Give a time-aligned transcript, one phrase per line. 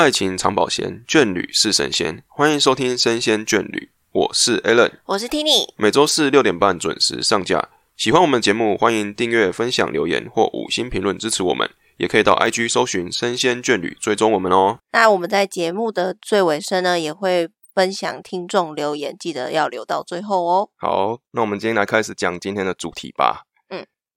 [0.00, 2.24] 爱情长保鲜，眷侣是神仙。
[2.26, 3.78] 欢迎收听《生鲜眷侣》，
[4.12, 5.66] 我是 Alan，我是 Tini。
[5.76, 7.68] 每周四六点半准时上架。
[7.98, 11.68] 喜欢我们节目，欢迎订阅、分享、留言或五星评论支持我们。
[11.98, 14.78] 也可以到 IG 搜寻“生鲜眷侣”，追踪我们哦。
[14.92, 20.70] 那我们在节目的最尾声呢，也会分享听众留言，记得要留到最后哦。
[20.78, 23.42] 好，那我们今天来开始讲今天的主题吧。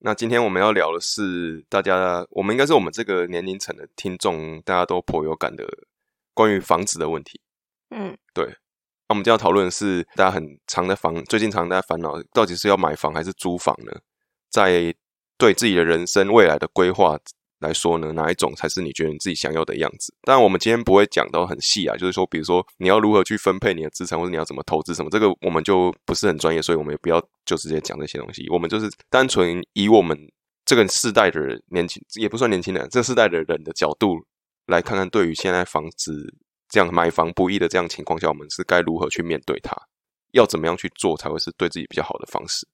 [0.04, 5.66] 嗯，那今天我们要聊的是大家，我们应该是我们这个年龄层的听众，大家都颇有感的
[6.34, 7.40] 关于房子的问题。
[7.90, 8.46] 嗯，对。
[9.08, 13.92] 那我们今天要讨论的是大家很常的房，最近常在烦恼，到底是要买房还是租房呢？
[14.50, 14.94] 在
[15.38, 17.18] 对自己的人生未来的规划。
[17.64, 20.14] 来说呢，哪一种才是你觉得你自己想要的样子？
[20.22, 28.48] 但，我们今天不会讲到很细啊，就是说，比如说你要如何去分配你的资产，或者你要怎么投资什么，这个我们就不是很专业，所以我们也不要就直接讲这些东西。
[28.50, 30.18] 我们就是单纯以我们
[30.66, 34.18] 这个世代的人年轻，也不算年轻人，这世代的人的角度
[34.68, 36.36] 来看看，对于现在房子
[36.70, 39.76] 这样买房不易的这样情况下，我们是该如何去面对它？
[40.32, 42.68] 要怎么样去做才会是对自己比较好的方式？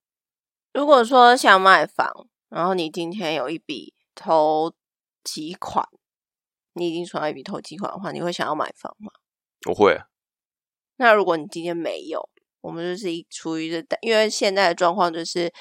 [0.73, 4.73] 如果说想买房，然后你今天有一笔投。
[5.31, 5.87] 几款，
[6.73, 9.11] 你已经存了一笔投机款的话，你会想要买房吗？
[9.67, 9.95] 我会。
[10.97, 12.27] 那如果你今天没有，
[12.61, 15.53] 我们就是一处于这，因为现在的状况就是，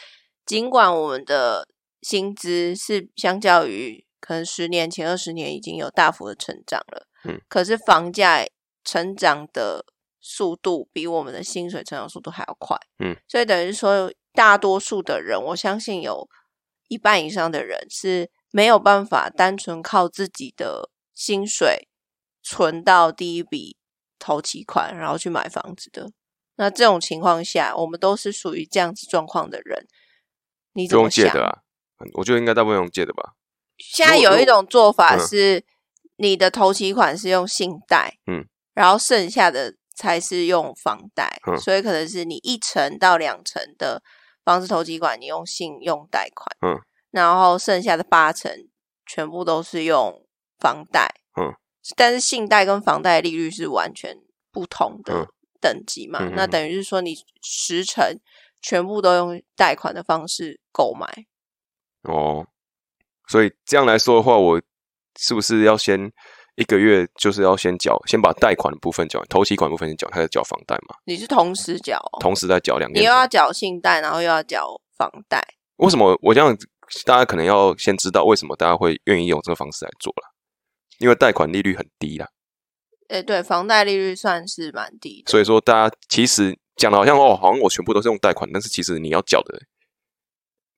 [0.46, 1.68] 尽管我们的
[2.00, 8.46] 薪资是相较于可能十年前、二十年已经有大幅的成长了，嗯，可是房价
[8.82, 9.84] 成长的
[10.20, 16.26] 速度比我们的薪水成长速度还要快，嗯，所以等于说，大多数的人，我相信有
[16.88, 18.30] 一半以上的人是。
[18.50, 21.88] 没有办法单纯靠自己的薪水
[22.42, 23.76] 存到第一笔
[24.18, 26.10] 投期款，然后去买房子的。
[26.56, 29.86] 那这种情况下，我们都是属于这样子状况的人。
[30.72, 31.58] 你怎么借的啊？
[32.14, 33.34] 我觉得应该大部分用借的吧。
[33.76, 35.64] 现在有一种做法是，
[36.16, 38.44] 你的投期款是用信贷，嗯，
[38.74, 41.40] 然后剩下的才是用房贷。
[41.46, 44.02] 嗯，所以可能是你一层到两层的
[44.44, 46.80] 房子投期款，你用信用贷款，嗯。
[47.18, 48.50] 然后剩下的八成
[49.04, 50.24] 全部都是用
[50.60, 51.52] 房贷，嗯，
[51.96, 54.16] 但是信贷跟房贷利率是完全
[54.52, 55.26] 不同的
[55.60, 56.20] 等级嘛？
[56.34, 58.18] 那等于是说你十成
[58.62, 61.06] 全部都用贷款的方式购买，
[62.02, 62.46] 哦，
[63.26, 64.60] 所以这样来说的话，我
[65.18, 66.10] 是不是要先
[66.56, 70.96] 一个月就是要先缴，先把贷款的部分缴，头期款部分先缴，开始缴房贷嘛？
[71.04, 75.42] 你是同时缴，同时在缴两年，你又要缴信贷，然后又要缴房贷，
[75.76, 76.56] 为什么我这样？
[77.04, 80.34] 大家可能要先知道为什么大家会愿意用这个方式来做了，
[80.98, 82.28] 因为贷款利率很低啦。
[83.08, 85.30] 哎，对，房贷利率算是蛮低的。
[85.30, 89.58] 所以说，大家其实讲的好像哦，好像我全部都是用贷款，但是其实你要缴的，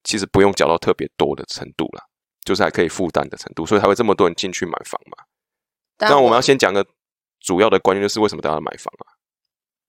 [0.05, 2.05] 其实不用缴到特别多的程度啦，
[2.45, 5.25] 就是还可以负担的程度，所以才会这么多人进去买房嘛。
[5.97, 6.87] 但我们要先讲个
[7.41, 9.19] 主要的观念，就是为什么大家买房啊？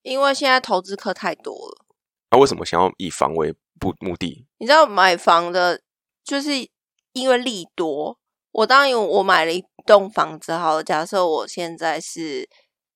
[0.02, 1.86] 因为现在投资客太多了。
[2.32, 4.48] 那为什么想要以房为不目的？
[4.58, 5.82] 你知道买房的？
[6.24, 6.68] 就是
[7.14, 8.18] 因为利多，
[8.52, 12.50] 我当然我买了一栋房子，好，假设我现在是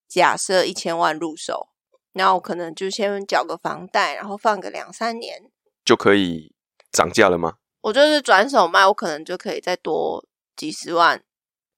[0.08, 1.70] 假设一千万入手，
[2.14, 5.52] 然后可能就先缴个房贷，然后放个两三年，
[5.84, 6.54] 就可以
[6.92, 7.56] 涨价了吗？
[7.82, 10.26] 我就是转手卖，我可能就可以再多
[10.56, 11.22] 几十万，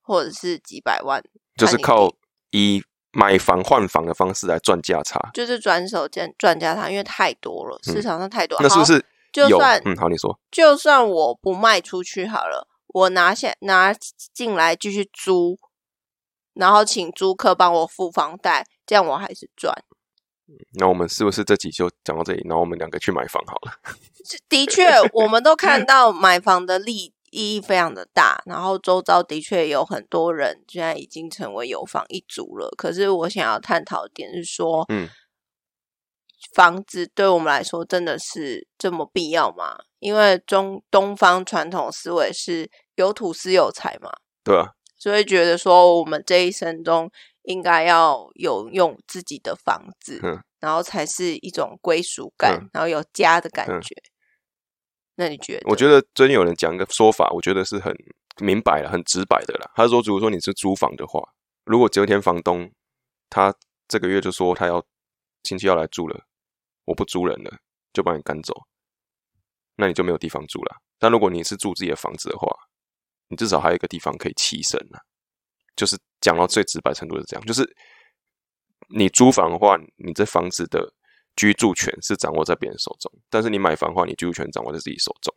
[0.01, 1.23] 或者是几百万，
[1.55, 2.13] 就是靠
[2.51, 9.03] 以买房换房的方式来赚价差，就是转手赚赚价差，因为太多了，市场上太多，那是不是？
[9.37, 13.93] 就算嗯好，你说，就算我不卖出去好了，我拿下拿
[14.33, 15.57] 进来继续租，
[16.53, 19.73] 然后请租客帮我付房贷，这样我还是赚。
[20.79, 22.41] 那我们是不是这集就讲到这里？
[22.47, 23.73] 然后我们两个去买房好了。
[24.47, 32.69] 的确，我们都看 到买房的利意义非常的大，然后周遭的确有很多人现在已经成为有房一族了。
[32.77, 35.09] 可是我想要探讨点是说，嗯。
[36.53, 39.77] 房子对我们来说真的是这么必要吗？
[39.99, 44.11] 因为中东方传统思维是有土司有财嘛，
[44.43, 47.11] 对啊，所以觉得说我们这一生中
[47.43, 50.21] 应该要有用自己的房子，
[50.59, 53.95] 然后才是一种归属感，然后有家的感觉。
[55.15, 55.69] 那你觉得？
[55.69, 57.95] 我觉得最近有人讲一个说法，我觉得是很
[58.39, 59.71] 明白了、很直白的啦。
[59.75, 61.19] 他说，如果说你是租房的话，
[61.65, 62.71] 如果有一天房东
[63.29, 63.53] 他
[63.87, 64.85] 这个月就说他要
[65.43, 66.25] 亲戚要来住了。
[66.87, 67.51] 我不租人了，
[67.93, 68.53] 就把你赶走，
[69.75, 70.75] 那你就没有地方住了。
[70.97, 72.47] 但如果你是住自己的房子的话，
[73.27, 74.97] 你至少还有一个地方可以栖身呢。
[75.75, 77.63] 就是讲到最直白程度是这样，就是
[78.89, 80.91] 你租房的话，你这房子的
[81.35, 85.31] 居住权是掌握在别人手中；但是你买房的话，你居住权掌握在自己手中。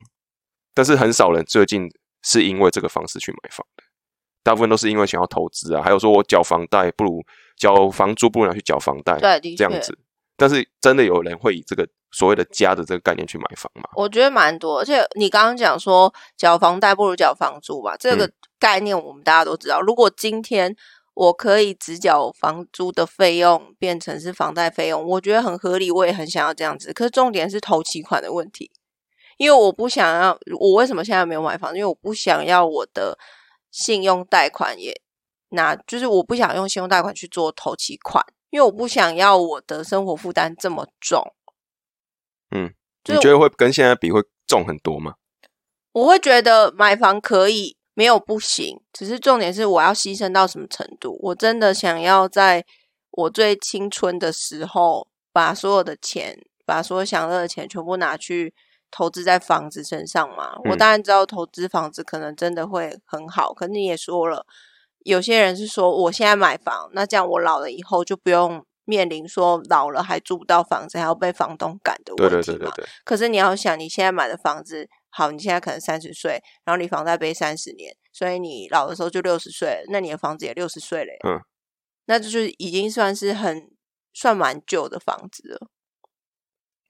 [0.73, 1.87] 但是很少人最近
[2.23, 3.82] 是因为这个方式去买房的，
[4.43, 7.20] 大部分都是因为想要投资啊，还有说我缴房贷不如
[7.56, 9.99] 缴房租不如拿去缴房贷，对，这样子。
[10.40, 13.82] 但是真的有人会以这个所谓的家的这个概念去买房吗？
[13.94, 19.82] 我觉得蛮多，而且你刚刚讲说缴房贷不如缴房租吧，这个嗯概念我们大家都知道。
[19.82, 20.75] 如果今天
[21.12, 26.90] 我可以只缴房租的费用变成是房贷费用，我觉得很合理，我也很想要这样子。
[26.94, 28.70] 可是重点是头期款的问题，
[29.37, 31.76] 因为我不想要，我为什么现在没有买房？
[31.76, 33.19] 因为我不想要我的
[33.70, 34.98] 信用贷款也
[35.50, 41.32] 拿，就是我不想用信用贷款去做头期款，因为我不想要我的生活负担这么重。
[42.50, 42.75] 嗯，
[43.06, 45.14] 你觉得会跟现在比会重很多吗？
[45.93, 51.19] 我会觉得买房可以，没有不行，只是重点是我要牺牲到什么程度。
[51.23, 52.64] 我真的想要在
[53.11, 58.55] 我最青春的时候，把所有的钱，把所有享乐的钱全部拿去
[58.91, 60.56] 投资在房子身上嘛？
[60.64, 64.47] 我嗯当然知道投资房子可能真的会很好，可是你也说了，
[65.05, 68.64] 有些人是说我现在买房，那这样我老了以后就不用。
[68.87, 72.58] 面临说老了还租不到房子，还要被房东赶的对问题嘛？
[72.58, 81.38] 对对对对，可是你要想，你现在买的房子，好，你现在可能三十岁，然后你房贷背三十年，所以你老的时候就六十岁了，那你的房子也六十岁了耶，嗯，
[82.06, 83.70] 那这就是已经算是很
[84.12, 85.69] 算蛮旧的房子了。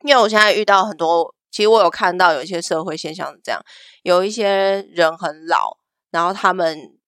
[0.02, 3.60] 因为我现在遇到很多，其实我有看到有一些社会现象是这样，
[4.04, 5.76] 有一些人很老，
[6.10, 6.98] 然后他们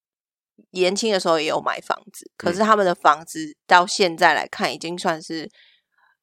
[0.71, 2.55] 年轻的时候也有买房子，可嗯。
[2.55, 5.51] 是他们的房子到现在来看，已经算是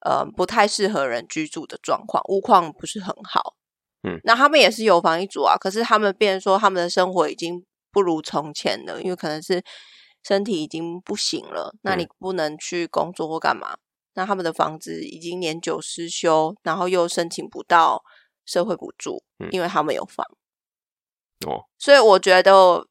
[0.06, 3.56] 呃不太适合人居住的状况，屋况不是很好。
[4.04, 9.62] 嗯，那他们也是有房一族啊，可是他们变成说他们的生活已经不如从前了，因为可能是
[10.24, 12.10] 身体已经不行了，那你嗯。
[12.18, 13.78] 不能去工作或干嘛，
[14.14, 18.02] 那他们的房子已经年久失修，然后又申请不到
[18.46, 19.50] 社会补助，嗯。
[19.52, 20.26] 因为他们有房。
[21.46, 22.86] 哦，所以我觉得，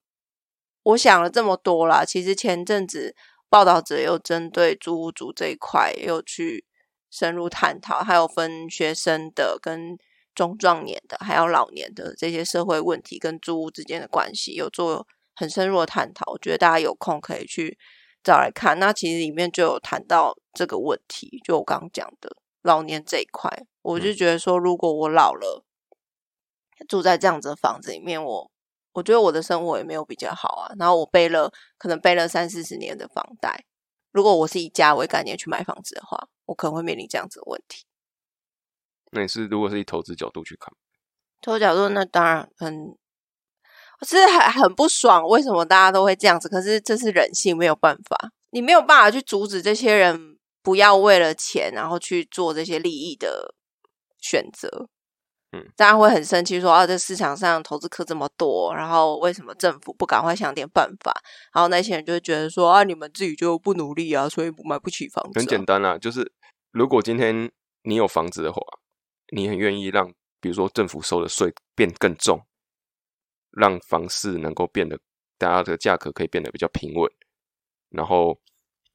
[0.88, 2.04] 我想了这么多啦。
[2.04, 3.14] 其实前阵子
[3.48, 6.64] 报道者又针对租屋族这一块也有去
[7.10, 9.98] 深入探讨，还有分学生的跟
[10.34, 16.30] 中壮年的，还有老年的这些社会问题跟租屋之间的关系，有做很深入的探讨。
[16.32, 17.76] 我觉得大家有空可以去
[18.22, 18.78] 找来看。
[18.78, 23.50] 那其实里面就有谈到这个问题，就我刚刚讲的老年这一块，
[23.82, 25.64] 我就觉得说，如果我老了。
[26.88, 28.50] 住在这样子的房子里面，我
[28.98, 30.74] 我觉得我的生活也没有比较好啊。
[30.76, 33.64] 然后我背了可能背了三四十年的房贷，
[34.10, 37.84] 如果我是以价为概念去买房子的话，我可能会面临这样子的问题。
[39.12, 40.74] 那你是如果是以投资角度去看，
[41.40, 42.88] 投资角度，那当然很，
[44.00, 46.48] 我是很很不爽，为什么大家都会这样子？
[46.48, 53.54] 可是这是人性，没有办法，你没有办法去阻止这些人不要为了钱，然后去做这些利益的
[54.18, 54.88] 选择。
[55.52, 61.10] 嗯，大家会很生气说啊，这市场上投资客这么多，然后为什么政府不赶快想点办法？
[61.54, 65.40] 然后那些人就会觉得说啊，你们自己就不努力啊，所以买不起房子、啊。
[65.40, 66.30] 很简单啦，就是
[66.72, 67.50] 如果今天
[67.82, 68.60] 你有房子的话，
[69.32, 70.06] 你很愿意让，
[70.40, 72.44] 比如说政府收的税变更重，
[73.52, 74.98] 让房市能够变得
[75.38, 77.10] 大家的价格可以变得比较平稳，
[77.88, 78.38] 然后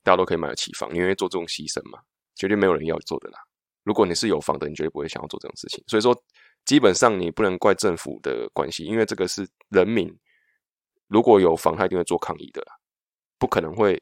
[0.04, 2.00] 大家都可以买得起房，你愿意做这种牺牲吗？
[2.36, 3.40] 绝对没有人要做的啦。
[3.84, 5.84] 如果你是有房的，你绝对不会想要做这种事情。
[5.88, 6.16] 所以说，
[6.66, 10.14] 基本上你不能怪政府的关系，因为这个是人民
[11.08, 12.66] 如果有房，他一定会做抗议的，
[13.38, 14.02] 不可能会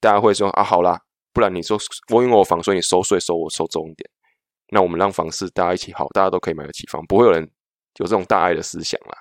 [0.00, 1.00] 大家会说啊，好啦，
[1.32, 1.78] 不然你说
[2.12, 4.10] 我因为我房，所以你收税收我收重一点，
[4.70, 7.42] 那我们让房市大家一起好，大家都可以买得起房，不会有人
[7.96, 9.18] 有这种大爱的思想啦。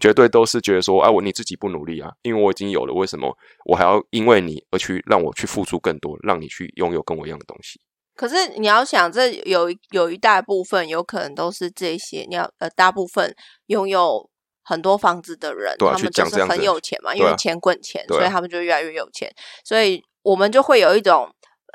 [0.00, 3.32] 绝对都是觉得说，哎、我你自己不努力啊，因为我已经有了，为什么
[3.64, 7.80] 我还要因为你而去让我去付出更多，让你去拥有跟我一样的东西？
[8.22, 13.34] 可是你要想，这有一有一大部分有可能都是这些，你要呃，大部分
[13.66, 14.30] 拥有
[14.62, 19.28] 很多房子的人，他们就是很有钱嘛，因为钱滚钱，啊所以他们就越来越有钱，
[19.64, 21.28] 所以我们就会有一种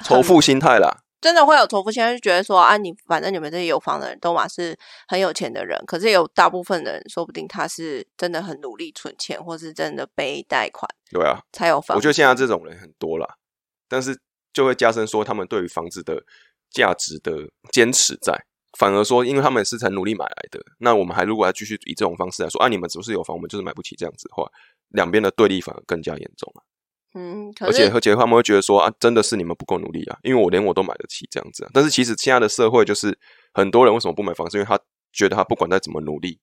[0.05, 0.89] 仇富心态啦，
[1.19, 4.73] 真的会有仇富心态，就觉得说啊，你反正你们这些有房的人都嘛是
[5.09, 11.97] 很有钱的人，可是有大部分人说不定他是真的很努力存钱，或是真的背贷款对啊，才有房。
[11.97, 13.35] 我觉得现在这种人很多啦，
[13.89, 14.17] 但是
[14.53, 16.23] 就会加深说他们对于房子的
[16.71, 18.37] 价值的坚持在，
[18.77, 24.49] 反而说因为他们是很努力买来的，那我们还如果要继续以这种方式来说，啊，你们只是有房，我们就是买不起这样子的话，
[24.89, 26.63] 两边的对立反而更加严重了。
[27.13, 31.71] 嗯，而且而且他们会觉得说啊，真的是你们不够努力啊，因为我连我都买得起这样子啊。
[31.73, 33.17] 但是其实现在的社会就是
[33.53, 34.77] 很多人为什么不买房，是因为他
[35.13, 36.39] 觉得他不管再怎么努力，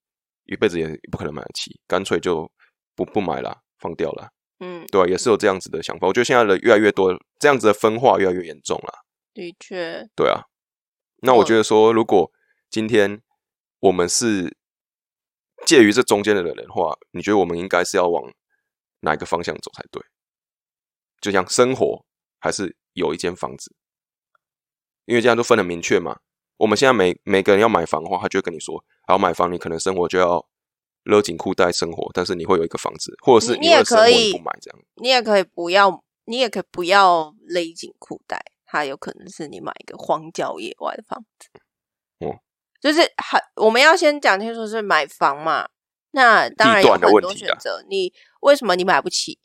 [0.46, 2.50] 一辈子也不可能买得起，干脆就
[2.96, 4.30] 不不买了，放掉啦。
[4.60, 6.06] 嗯，对、啊，也是有这样子的想法。
[6.06, 9.04] 我觉得现在的越来越多，这样子的分化越来越严重了。
[9.34, 10.44] 的确，对啊，
[11.22, 12.30] 那我我觉得说，如果
[12.70, 13.20] 今天
[13.80, 14.56] 我们是
[15.66, 18.32] 介于这中间的人的话，你觉得我们应该是要往
[19.00, 20.02] 哪一个方向走才对。
[21.20, 22.04] 就像生活
[22.38, 23.74] 还是有一间房子，
[25.06, 26.20] 因为这样都分的明确嘛。
[26.58, 30.46] 我们现在每每个人要买房的话，他就会跟你说，好买房你可能生活就要
[31.04, 34.78] 勒紧裤带生活，但是你会有一个房子，或者是你也可以不买这样。
[34.96, 41.48] 你也可以不要，你也可以不要勒紧裤带，它有可能是你买一个荒郊野外的房子。
[42.20, 42.40] 哦，
[42.80, 45.68] 就是很，我们要先讲清楚是买房嘛。
[46.12, 47.84] 那当然有很多选择。
[47.88, 49.38] 你为什么你买不起？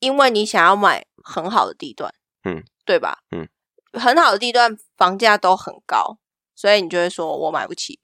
[0.00, 2.14] 因为你想要买很好的地段，
[2.44, 3.18] 嗯，对吧？
[3.30, 3.48] 嗯，
[3.92, 6.18] 很好的地段房价都很高，
[6.54, 8.00] 所以你就会说我买不起。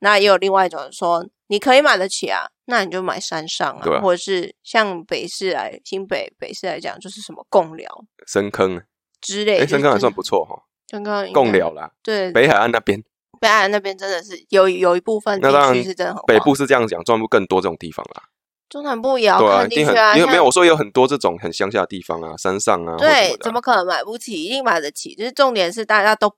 [0.00, 7.88] 那也有另外一种人说，你可以买得起啊，那你就买山上啊，对啊或者是像北市来新北北市来讲，就是什么贡寮
[8.26, 8.82] 深坑，哎，
[9.20, 9.66] 之类的。
[9.66, 13.02] 深坑还算不错哈，深坑应该共寮啦，对北海岸那边，
[13.40, 18.24] 北海岸那边真的是有有一部分那当然地区是真的很北旺部是这样讲，中南部更多这种地方啦。
[18.68, 24.44] 中南部也要对啊，看一定很地区啊，，像因为没有我说有很多这种很乡下的地方啊，山上啊，或什对，的啊怎么可能买不起？
[24.44, 25.14] 一定买得起。
[25.14, 26.30] 就是重点是大家都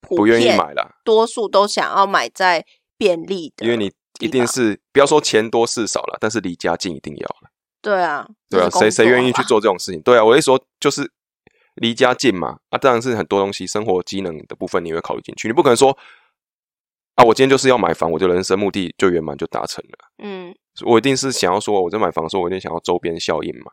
[0.00, 0.96] 不愿意遍买啦？
[1.04, 2.66] 多数都想要买在
[2.98, 7.50] 便利的，因为你一定是不要说钱多事少了，但是离家近一定要了
[7.82, 9.42] 对啊，对啊，谁谁愿意去？
[9.44, 10.00] 做这种事情？
[10.02, 11.10] 对啊，我一说就是
[11.74, 15.96] 离家近嘛，啊，当然是很多东西生活机能的部分你会考虑进去，你不可能说
[17.14, 19.98] 啊，我今天就是要买房，我的人生目的就圆满就达成了。
[20.22, 20.54] 嗯，
[20.84, 23.70] 我一定是想要说，我在买房的时候，我一定想要周边效应嘛，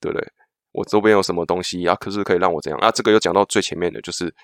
[0.00, 0.26] 对不对？
[0.72, 1.94] 我周边有什么东西啊？
[1.96, 2.90] 可是可以让我怎样啊？
[2.90, 4.34] 这个又讲到最前面的，就是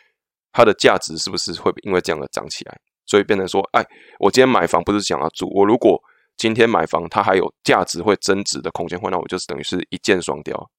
[0.53, 2.79] 它的价值是不是会因为这样的涨起来？
[3.07, 3.85] 所以变成说，哎，
[4.19, 6.01] 我今天买房不是想要住，我如果
[6.37, 10.71] 今天买房，它还有价值会增值的空间，话那我就是等于是一箭双雕，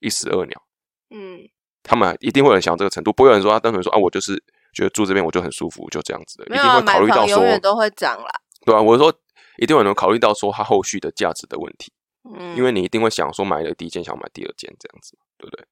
[0.00, 0.62] 一石二鸟。
[1.10, 1.48] 嗯，
[1.82, 4.34] 他们一定会有人想到这个程度，不会有人说他单纯说啊，我就是
[4.74, 8.30] 觉得住这边我就很舒服，就这样子的，一定会考虑到说永远都会涨啦。
[8.66, 9.12] 对啊，我是说
[9.56, 11.90] 一定有人考虑到说它后续的价值的问题，
[12.36, 15.64] 嗯，因为你一定会想说买了第一间想买第二间这样子，对不对？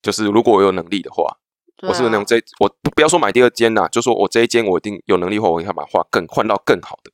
[0.00, 1.36] 就是如果我有能力的话，
[1.84, 7.12] 对我是不是那种啊这我不不要说买第二间啦，就说我这一间我一定有能力的话，我要把它换更换到更好的，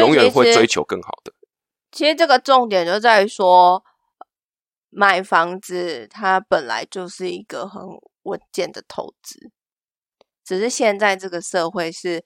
[0.00, 1.32] 永远会追求更好的。
[1.92, 3.82] 其实这个重点就在于说，
[4.90, 7.82] 买房子它本来就是一个很
[8.22, 9.50] 稳健的投资，
[10.44, 12.24] 只是现在这个社会是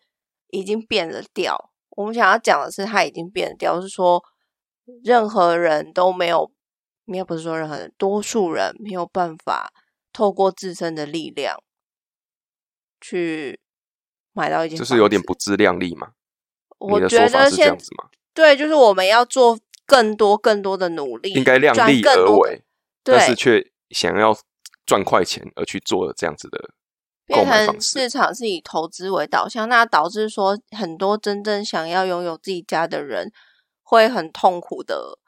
[0.50, 1.70] 已经变了调。
[1.90, 4.22] 我们想要讲的是，它已经变了调，是说
[5.02, 6.52] 任何人都没有，
[7.06, 9.72] 应该不是说任何人，多数人没有办法
[10.12, 11.56] 透过自身的力量
[13.06, 13.60] 去
[14.32, 15.34] 买到一件，就是有点不。
[15.34, 16.12] 自量力嘛。
[16.78, 17.76] 我觉得是这样现？
[18.32, 22.62] 对，就是我们要做更多更多的努力，应该量力而为，
[23.02, 24.34] 但是，却想要
[24.86, 26.70] 赚快钱而去做这样子的
[27.28, 27.78] 购变成。
[27.78, 33.30] 市场是以投资为导向，那导致说很多真正想要拥有自己家的人
[33.82, 35.18] 会很痛苦的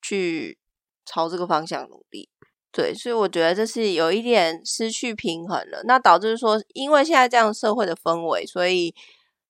[0.00, 0.58] 去
[1.04, 2.28] 朝这个方向努力。
[2.72, 5.82] 对，所以我觉得这是有一点失去平衡了。
[5.84, 8.94] 那导致说，因为现在这样社会的氛围，所以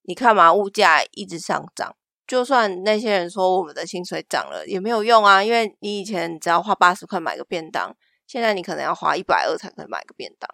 [0.02, 1.94] 你看嘛，物价一直上涨。
[2.26, 7.94] 就算那些人说我们的薪水涨了，也没有用啊，因为你以前只要花八十块买个便当，
[8.26, 10.48] 现在你可能要花一百二才可以买个便当，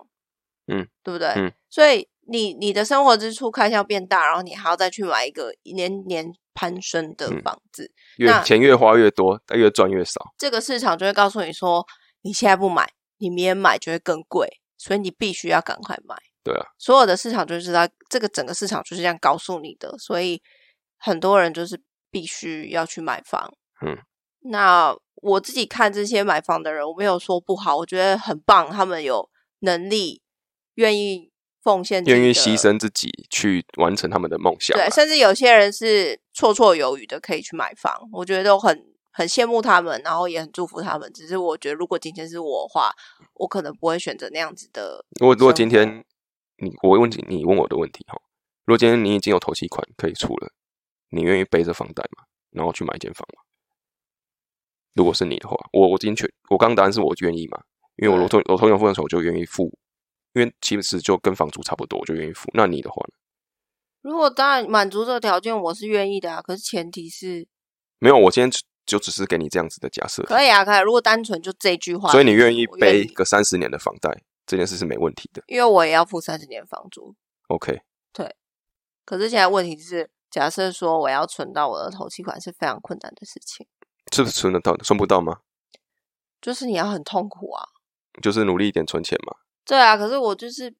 [0.68, 1.28] 嗯，对不对？
[1.36, 10.32] 嗯所以你你的生活支出开销变大，然后你还要再去买一个年年攀升的嗯房子，越那钱越花越多，但越赚越少。
[10.38, 11.84] 这个市场就会告诉你说，
[12.26, 16.16] 你现在不买，你明天买就会更贵，所以你必须要赶快买。
[16.42, 20.42] 对啊，所有的市场就是在这个整个市场就是这样告诉你的，所以
[20.98, 21.80] 很多人就是
[22.10, 23.48] 必须要去买房。
[23.86, 23.96] 嗯，
[24.50, 24.92] 那
[25.22, 29.30] 我自己看这些买房的人，我没有说不好，我觉得很棒，他们有
[29.60, 30.20] 能力，
[30.74, 31.30] 愿意
[31.62, 34.84] 奉献愿意牺牲自己去完成他们的梦想啊。
[34.84, 38.84] 对，甚至有些人是绰绰有余的可以去买房，我觉得都很
[39.16, 41.10] 很羡慕他们，然后也很祝福他们。
[41.10, 42.92] 只是我觉得，如果今天是我的话，
[43.36, 45.02] 我可能不会选择那样子的。
[45.18, 46.04] 如果如果今天
[46.58, 48.20] 你我问你你问我的问题哈，
[48.66, 50.52] 如果今天你已经有头期款可以出了，
[51.08, 52.24] 你愿意背着房贷吗？
[52.50, 53.42] 然后去买一间房吗？
[54.92, 57.62] 如果是你的话，我我今天确我刚刚答案是我愿意嘛，
[57.96, 59.64] 因为我对我头我头有付的时候我就愿意付，
[60.34, 62.50] 因为其实就跟房租差不多，我就愿意付。
[62.52, 63.14] 那你的话呢？
[64.02, 66.42] 如果当然满足这个条件，我是愿意的啊。
[66.42, 67.48] 可是前提是
[67.98, 68.50] 没有，我今天
[68.86, 70.82] 就就只是给你这样子的假设，可以啊，可以啊。
[70.82, 75.42] 如果单纯就这句话，所以你愿意我背个三十年的房贷，这件事是没问题的。
[75.48, 77.14] 因为我也要付三十年房租。
[77.48, 78.34] OK，对
[79.04, 83.66] 可是现在问题是，假设说我要存到我的头期款是非常困难的事情，
[84.12, 84.76] 是不是存得到？
[84.78, 85.40] 存不到吗？
[86.40, 87.64] 就是你要很痛苦啊。
[88.22, 89.36] 就是努力一点存钱嘛。
[89.64, 90.74] 对啊，可是我就是，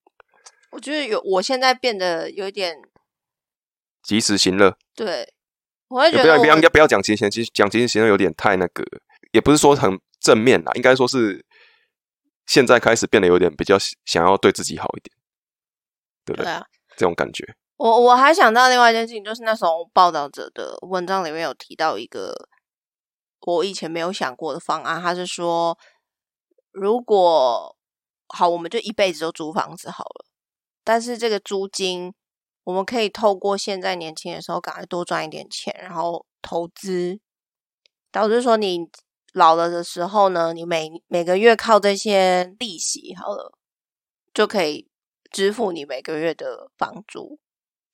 [0.70, 2.80] 我觉得有，我现在变得有一点，
[4.02, 5.34] 及时行乐，对，
[5.88, 8.84] 我会觉得不要不要不要讲及时行乐，其实讲及时行乐有点太那个，
[9.32, 11.44] 也不是说很正面啦，应该说是
[12.46, 15.16] 现在开始变得有点比较想要对自己好一点，
[16.24, 16.44] 对不对？
[16.44, 16.66] 对啊，
[16.96, 17.56] 这种感觉。
[17.76, 22.48] 我我还想到另外一件事情，就是那时候报道者的文章里面有提到一个
[23.40, 25.78] 我以前没有想过的方案，他是说，
[26.72, 27.76] 如果
[28.28, 30.26] 好，我们就一辈子都租房子好了，
[30.82, 32.14] 但是这个租金
[32.66, 37.20] 我们可以透过现在年轻的时候赶快多赚一点钱，然后投资，
[38.10, 38.90] 导致说你
[39.32, 43.56] 老了的时候呢，你每每个月靠这些利息好了，
[44.34, 44.88] 就可以
[45.30, 47.38] 支付你每个月的房租。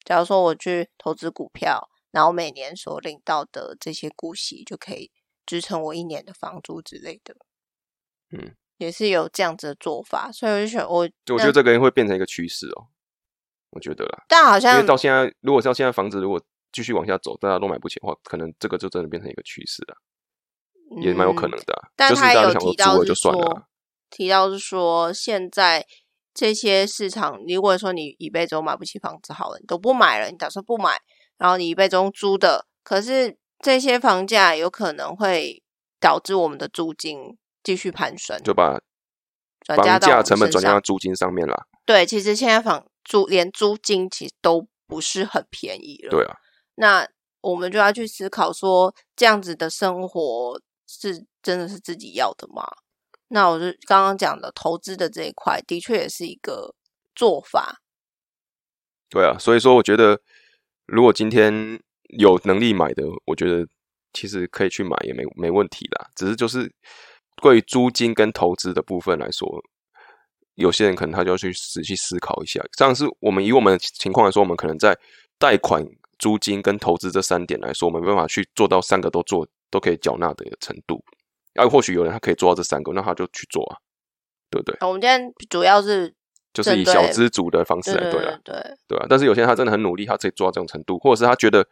[0.05, 5.11] 假如说我去投资股票，然后每年所领到的这些股息就可以
[5.45, 7.37] 支撑我一年的房租之类的，
[8.31, 12.89] 嗯，也是有这样子的做法，所以我就选我，我觉得这个会变成一个趋势哦，
[13.73, 16.41] 我觉得啦，但好像因为到现在，如果到现在房子如果
[16.73, 19.97] 继续往下走，大家都买不起的话，可能这个就真的变成一个趋势了，
[21.03, 21.89] 也蛮有可能的、啊。
[21.97, 23.67] 但是大家有提到想说租了就是算了
[24.11, 25.87] 提到是说现在
[26.35, 31.01] 这些市场，如果说你一辈子都买不起房子好了，你都不买了，你打算不买，
[31.39, 35.63] 然后你一辈子租的，可是这些房价有可能会
[35.99, 38.81] 导致我们的租金继续攀升，就把
[39.67, 41.67] 房价成本转嫁到租金上面啦。
[41.85, 46.11] 对，其实现在房租连租金其实都不是很便宜了。
[46.11, 46.37] 对啊，
[46.77, 47.09] 那
[47.41, 52.65] 我们就要去思考说，这样子的生活是真的是自己要的吗？
[53.29, 56.75] 那我就刚刚讲的投资的这一块，的确也是一个
[57.15, 57.81] 做法。
[59.09, 60.21] 对啊，所以说我觉得，
[60.87, 61.81] 如果今天
[62.19, 63.67] 有能力买的，我觉得
[64.13, 66.11] 其实可以去买也没没问题啦。
[66.15, 66.71] 只是就是
[67.41, 69.49] 关于租金跟投资的部分来说，
[70.55, 72.63] 有些人可能他就要去仔细思考一下。
[72.77, 74.97] 像是我们以我们的情况来说，我们可能在
[75.39, 75.85] 贷款、
[76.19, 81.03] 租金跟投资这三点来说，我们没办法去做到三个都做都可以缴纳的程度。
[81.55, 83.77] 啊，或许有人他可以做到这三个，那他就去做啊，
[84.51, 84.77] 对不对？
[84.87, 86.15] 我们今天主要是
[86.55, 88.55] 就是以小资主的方式来对啊对。
[88.55, 91.67] 对，对啊，但是有些人他真的很努力，他可以做到这种程度，或者是他觉得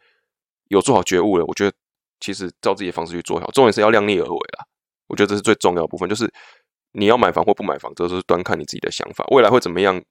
[0.67, 1.75] 有做好觉悟了，我觉得
[2.19, 4.65] 其实照自己的方式去做好，重点是要量力而为啦。
[5.07, 6.31] 我觉得这是最重要的部分，就是
[6.93, 10.01] 你要买房或不买房，这都是端看你自己的想法，未来会怎么样，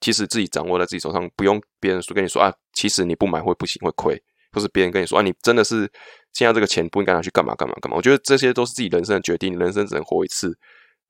[0.00, 5.90] 其实自己掌握在自己手上，不用别人说跟你说啊，其实你不买会不行，会亏，或是别人跟你说啊，你真的是
[6.32, 7.96] 现在这个钱不应该拿去干嘛干嘛干嘛。
[7.96, 10.56] 我觉得这些都是自己人生的决定，你人生只能活一次，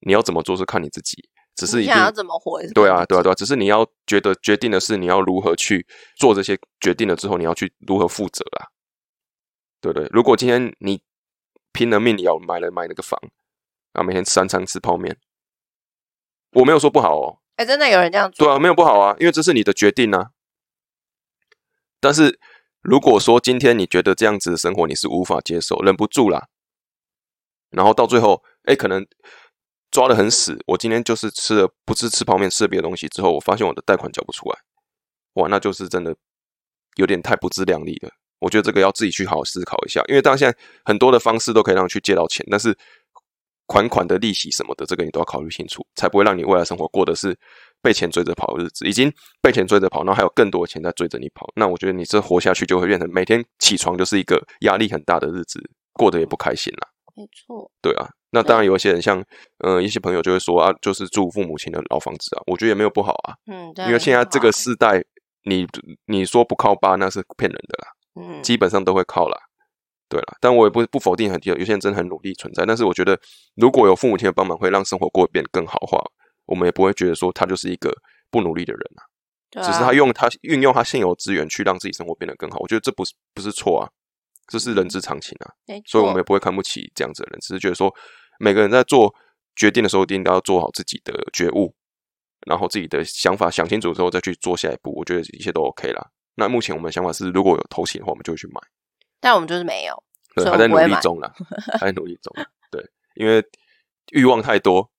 [0.00, 1.16] 你要怎么做是看你自己，
[1.56, 5.84] 只是你想要怎么活对啊，对啊，对啊，只是你要觉得决定的是你要如何去
[6.16, 8.70] 做这些决定了之后，你要去如何负责啊，
[9.80, 10.08] 对不对？
[10.12, 11.00] 如果今天你
[11.72, 13.20] 拼了命你要买了买那个房，
[13.96, 15.16] 啊，每天三餐吃泡面，
[16.52, 20.30] 我没有说不好哦，哎、真的有人这样做，对啊，没有不好啊，因为这是你的决定啊。
[21.98, 22.38] 但是
[22.82, 26.48] 如果说今天你觉得这样子的生活你是无法接受，忍不住啦，
[27.70, 29.06] 然后到最后，哎，可能
[29.90, 34.58] 抓的很死，我今天就是吃了不是吃泡面，吃了别的东西之后，我发现我的贷款缴不出来，
[35.34, 36.14] 哇，那就是真的
[36.96, 38.10] 有点太不自量力了。
[38.38, 42.76] 我觉得这个要自己去好好思考一下，因为当然现在很多的方式都可以让你去借到钱，但是
[43.66, 47.36] 款款的利息什么的，这个你都要考虑清楚，才不会让你未来生活过的是
[47.82, 55.60] 被钱追着跑的日子，已经被钱追着跑，然后还有更多的钱在追着你跑，那我觉得你这活下去就会变成每天起床就是一个压力很大的日子，
[55.92, 56.88] 过得也不开心啦。
[57.16, 59.24] 没错，对啊，那当然有一些人像，
[59.64, 65.02] 呃，一些朋友就会说啊，就是住父母亲的老房子啊，我觉得也没有不好啊，嗯，因为现在这个是，世代，
[65.44, 65.66] 你
[66.04, 67.88] 你说不靠爸那是骗人的啦，
[68.20, 69.38] 嗯，基本上都会靠啦。
[70.08, 73.18] 对了，但我也不不否定很有有些人真的很努力存在，但是我觉得
[73.54, 76.02] 如果有父母亲的帮忙，会让生活过得变得更好的话，
[76.46, 77.92] 我们也不会觉得说他就是一个
[78.30, 79.02] 不努力的人啊，
[79.64, 83.88] 只是他用他运用他现有资源去让自己生活变得更好，我觉得这不是不是错啊，
[84.48, 85.50] 这是人之常情啊。
[85.66, 87.92] 没所以我们也不会看不起这样子的人，只是觉得说
[88.38, 89.12] 每个人在做
[89.56, 91.74] 决定的时候，一定都要做好自己的觉悟，
[92.46, 96.10] 然后自己的想法想清楚之后再去做下一步，我觉得一切都 OK 啦。
[96.36, 98.60] 那目前我们的想法是，如果有投钱的话，我们就会去买，
[99.20, 100.02] 但我们就是没有，
[100.34, 101.32] 对，还在努力中啦，
[101.80, 102.32] 还在努力中，
[102.70, 103.44] 对，因为
[104.12, 104.90] 欲望太多，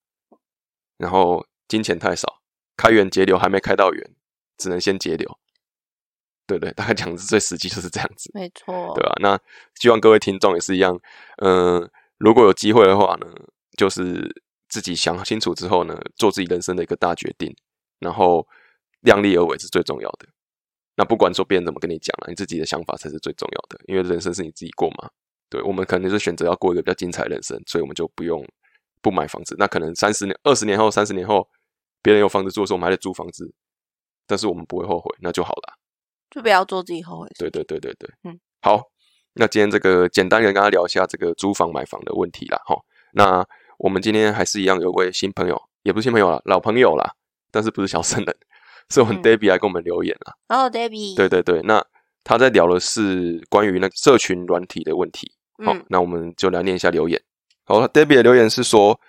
[0.97, 2.41] 然后金钱太少，
[2.75, 4.15] 开源节流还没开到源，
[4.57, 5.37] 只能先节流。
[6.45, 8.31] 对对，大概讲的最实际就是这样子。
[8.33, 9.37] 没错，对吧、那
[9.75, 10.97] 希望各位听众也是一样，
[11.43, 13.27] 嗯、如果有机会的话呢，
[13.77, 17.53] 就是自己想清楚之后呢，做自己人生的一个大决定，
[17.99, 18.47] 然后
[19.01, 20.27] 量力而为是最重要的。
[20.97, 25.09] 那不管说别人怎么跟你讲了，你自己的想法才是最重要的，因为人生是你自己过嘛。
[25.49, 28.45] 对我们可能是选择要过一个比较精彩的人生，所以我们就不用
[29.01, 29.55] 不买房子。
[29.57, 31.47] 那可能三十年、二十年后、三十年后，
[32.01, 33.53] 别人有房子住的时候，我们还得租房子，
[34.25, 35.77] 但是我们不会后悔，那就好了。
[36.31, 37.29] 就不要做自己后悔。
[37.37, 38.81] 对对对对对，嗯，好，
[39.35, 42.75] 那今天这个简单的跟大家聊一下这个租房买房的问题啦，哈。
[43.13, 47.13] 那我们今天还是一样有位新朋友，也不是新朋友了，老朋友啦，
[47.51, 48.37] 但是不是小生人，
[48.89, 50.37] 是我们 Debbie 来给我们留言了。
[50.47, 51.83] 哦，Debbie，对对对，那
[52.23, 55.31] 他在聊的是关于那个社群软体的问题。
[55.65, 57.21] 好，那我们就来念一下留言。
[57.65, 58.99] 好，Debbie 的留言是说，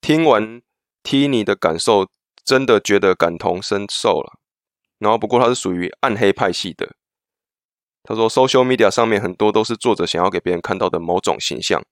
[0.00, 0.60] 听完
[1.02, 2.08] Tini 的感受，
[2.44, 4.38] 真的觉得感同身受了。
[4.98, 6.94] 然后不过他是属于暗黑派系的。
[8.04, 11.82] 他说，social media 上面很多都是作者想要给别人看到的某种形象，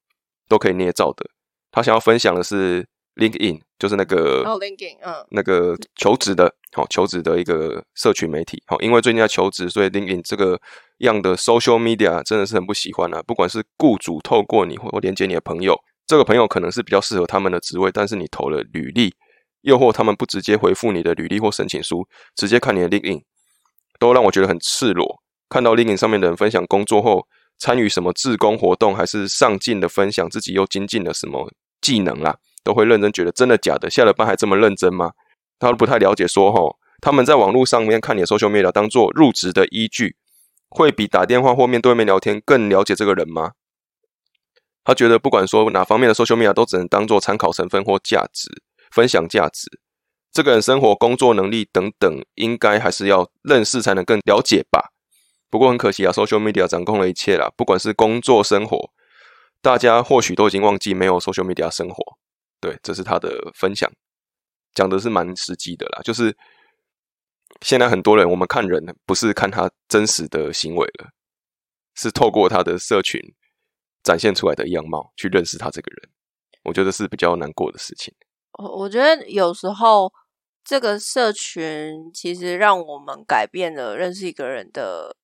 [0.47, 1.29] 都可以捏造的。
[1.71, 8.61] 他想要分享的是 LinkedIn，就是那个哦，LinkedIn，嗯，那个求职的，好求职的一个社群媒体。
[8.65, 10.59] 好，因为最近在求职，所以 LinkedIn 这个
[10.99, 13.21] 样的 social media 真的是很不喜欢啊。
[13.27, 19.13] 不管是雇主透过你或连接你的朋友，这个朋友可能是比较适合他们的职位，但是你投了履历，
[19.61, 23.21] 又或他们不直接回复你的履历或申请书，直接看你的 LinkedIn，
[23.99, 25.21] 都让我觉得很赤裸。
[25.49, 27.27] 看到 LinkedIn 上面的人分享工作后
[27.59, 31.47] 参与什么志工活动，还是上进的分享自己又精进了什么
[31.79, 33.89] 技能啦，都会认真觉得真的假的？
[33.89, 35.11] 下了班还这么认真吗？
[35.59, 40.15] 他都不太了解，说哈，他们在网络上面看你的 social media 当做入职的依据，
[40.69, 43.51] 会比打电话或面对面聊天更了解这个人吗？
[44.83, 48.49] 他觉得不管说哪方面的 social media 都只能当做参考成分或价值
[48.91, 49.79] 分享价值，
[50.33, 54.89] 这个人生活、工作能力等等，应该还是要认识才能更了解吧。
[55.49, 58.89] 不过很可惜啊，social media 掌控了一切啦，不管是工作、生活，
[59.61, 62.17] 大家或许都已经忘记没有 social media 生活。
[62.63, 63.91] 对，这是他的分享，
[64.73, 66.01] 讲的是蛮实际的啦。
[66.01, 66.33] 就是
[67.59, 71.09] 现在很多人，我们看人不是看他真实的行为了，
[71.93, 73.19] 是透过他的社群
[74.01, 76.09] 展现出来的样貌去认识他这个人。
[76.63, 78.15] 我觉得是比较难过的事情。
[78.53, 80.09] 我我觉得有时候
[80.63, 85.17] 这个社群其实让我们改变了认识一个人的。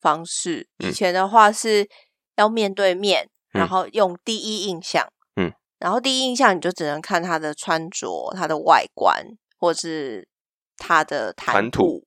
[0.00, 1.88] 方式以前的话是
[2.36, 5.17] 要面对面，然后用第一印象，嗯，
[5.78, 9.24] 然后第一印象你就只能看他的穿着、他的外观，
[9.58, 10.28] 或是
[10.76, 12.06] 他的谈吐，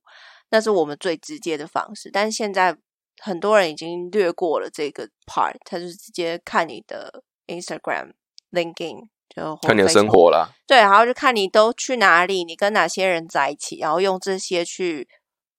[0.50, 2.10] 那是我们最直接的方式。
[2.12, 2.78] 但是现在
[3.20, 8.14] 很多人已经略过了这个 part，他就直接看你的 Instagram、
[8.52, 10.50] LinkedIn，就看你的生活啦。
[10.68, 15.08] 对，然后就看你都去哪里，你跟哪些人在一起，然后用这些去。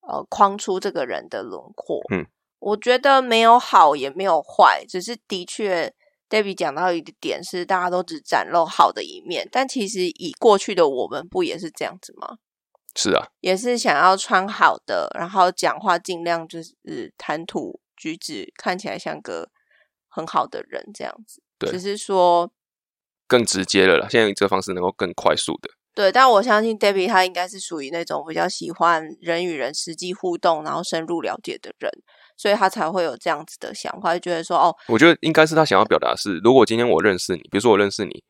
[0.04, 2.00] 呃，框出这个人的轮廓。
[2.12, 2.26] 嗯，
[2.58, 5.94] 我觉得没有好也没有坏，只是的确
[6.32, 12.38] ，Debbie 讲到一个点是，大家都只展露好的一面，但其实以过去的我们不也是这样子吗？
[12.96, 19.50] 是啊，也是想要穿好的，然后讲话尽量就是谈吐举止看起来像个
[20.08, 21.42] 很好的人这样子。
[21.58, 22.50] 对，只是说
[23.26, 24.06] 更直接了啦。
[24.10, 25.70] 现在这个方式能够更快速的。
[25.94, 31.90] 对，但我相信 Debbie 他应该是属于那种比较喜欢人与人实际互动，然后深入了解的人，
[32.42, 38.20] 所以他才会有这样子的想法，就觉得说哦，我觉得应该是他想要表达是，如果今天我认识你，比如说我认识你，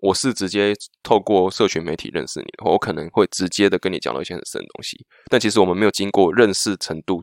[0.00, 7.22] 我是直接透过社群媒体认识你的话，我可能会直接的跟你讲到一些很深的东西，但其实我们没有经过认识程度，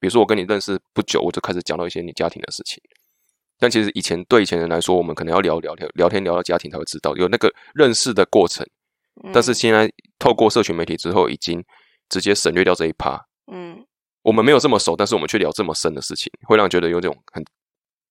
[0.00, 2.82] 比如说我跟你认识不久，我就开始讲到一些你家庭的事情，
[3.60, 8.66] 但其实以前对以前人来说，我们可能要聊聊天，聊天聊到家庭才会知道有那个认识的过程。
[9.32, 11.64] 但是现在透过社群媒体之后，已经
[12.08, 13.20] 直接省略掉这一趴。
[13.52, 13.84] 嗯，
[14.22, 17.44] 我们没有这么熟，但是我们却聊这么深的事情，会让觉得有种很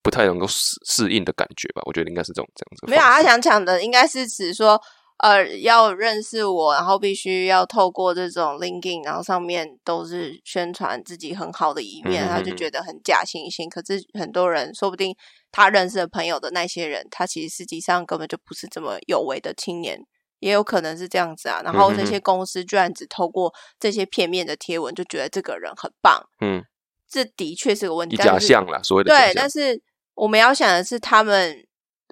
[0.04, 1.82] 不太能够适适应的感觉吧？
[1.86, 2.88] 我觉得应该是这种这样子。
[2.89, 4.82] 没有，他想讲的应该是指说，
[5.19, 13.69] 呃，要认识我，然后必须要透过这种 linking，然后上面都是宣传自己很好的一面，他就觉得很假惺惺。
[13.69, 15.15] 可是很多人说不定
[15.52, 20.02] 他认识的朋友的那些人，他其实实际上根本就不是这么有为的青年。
[20.41, 26.62] 也有可能是这样子啊，然后这些公司居然只透过这些片面的贴文就觉得这个人很棒，嗯，
[27.08, 28.17] 这的确是个问题。
[28.17, 29.82] 假象啦，所谓的对，但是
[30.13, 31.65] 我们要想的是，他们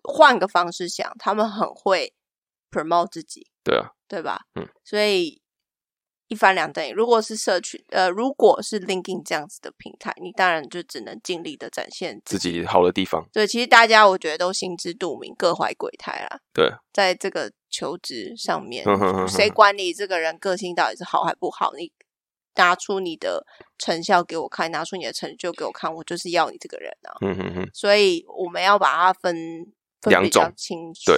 [0.03, 2.13] 换个方式想，他们很会
[2.71, 4.39] promote 自己，对啊，对吧？
[4.55, 5.41] 嗯，所以。
[6.29, 6.95] 一翻两瞪眼。
[6.95, 13.27] 如果是社群，呃，如果是 LinkedIn 这样子的平台，你当然就只能尽力的展现自己好的地方。
[13.33, 16.39] 对，其实大家我觉得都心知肚明，各怀鬼胎啦。
[16.53, 18.85] 对，在这个求职上面，
[19.27, 21.73] 谁管你这个人个性到底是好还不好？
[21.73, 21.91] 你
[22.55, 23.45] 拿出你的
[23.77, 27.17] 成效给我看，拿出你的成就给我看，我就是要你这个人啊。
[27.21, 27.69] 嗯哼哼。
[27.73, 29.65] 所以我们要把它分
[30.03, 31.13] 两种清楚。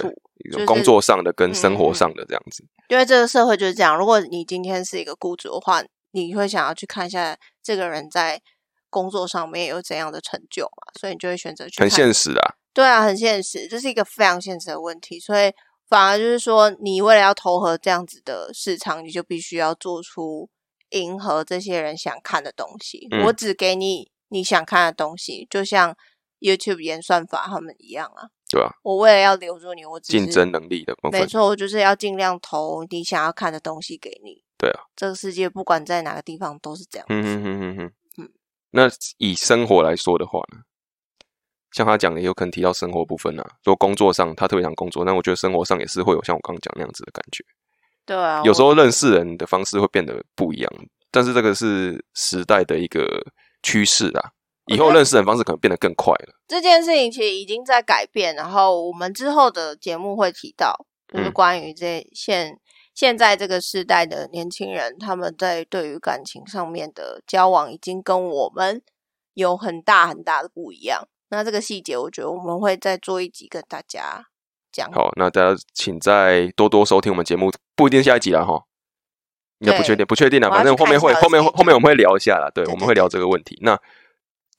[0.66, 3.96] 工作上的跟生活上的这样子，因为这个社会就是这样。
[3.96, 8.42] 如果你今天是一个雇主的话，你会想要去看一下这个人在
[8.90, 10.92] 工作上面有怎样的成就嘛？
[10.98, 11.80] 所以你就会选择去。
[11.80, 15.20] 很现实啊，对啊，很现实，这是一个非常现实的问题。
[15.20, 15.52] 所以
[15.88, 20.50] 反而就是说，你为了要投合这样子的市场，你就必须要做出
[20.90, 23.06] 迎合这些人想看的东西。
[23.26, 25.96] 我只给你你想看的东西，就像
[26.40, 28.30] YouTube 演算法他们一样啊。
[28.52, 34.44] 对啊，我为了要留住你，我竞争能力的部分没，错，我就是要尽量投你想要看的东西给你。
[34.58, 37.06] 对啊，这个世界不管在哪个地方都是这样。
[37.08, 38.30] 嗯哼哼哼哼嗯。
[38.72, 40.58] 那以生活来说的话呢，
[41.70, 47.42] 像他讲的，也有可能提到生活部分啊，说工作上他特别想工作，但我觉得生活上也是会有像我刚刚讲那样子的感觉。
[48.04, 50.72] 对啊，有时候认识人的方式会变得不一样，
[51.10, 53.24] 但是这个是时代的一个
[53.62, 54.30] 趋势啊。
[54.66, 56.34] 以后认识人方式可能变得更快了。
[56.46, 62.58] 这件事情其实已经在改变，然后我们之后的节目会提到，就是嗯关于这现
[62.94, 68.82] 现在这个时代的年轻人，他们在对于感情上面的交往，已经跟我们
[69.34, 71.08] 有很大很大的不一样。
[71.30, 74.26] 那这个细节，我觉得我们会再做一集跟大家
[74.70, 74.92] 讲。
[74.92, 78.62] 好，那大家请再多多收听我们节目，不一定下一集了哈。
[79.60, 80.50] 应该不确定，不确定啊。
[80.50, 82.50] 反正后面会后面后面我们会聊一下啦。
[82.52, 83.56] 对我们会聊这个问题。
[83.62, 83.78] 那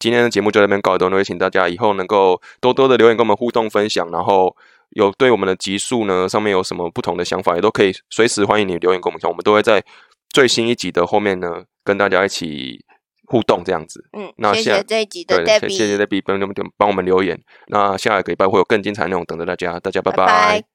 [0.04, 4.54] 今天的节目就在这边告一段落，也请大家以后能够多多的留言跟我们互动分享，然后
[4.90, 9.82] 有对我们的集数呢上面有什么不同的想法，也都可以随时欢迎你留言跟我们讲，我们都会在
[10.30, 12.84] 最新一集的后面呢跟大家一起
[13.28, 14.04] 互动这样子。
[14.12, 17.42] 嗯，那谢谢这一集的对，Debbie，谢谢 Debbie 帮帮帮我们留言。
[17.68, 20.64] 那下一个礼拜会有更精彩的内容等着大家，大家拜拜拜